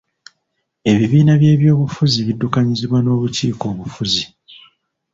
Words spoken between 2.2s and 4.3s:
biddukanyizibwa n'obukiiko obufuzi.